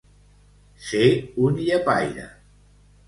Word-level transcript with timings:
Ser 0.87 1.03
un 1.49 1.61
llepaire. 1.67 2.27